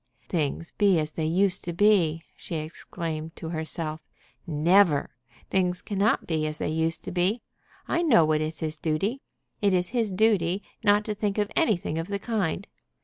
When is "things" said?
0.29-0.71, 5.51-5.83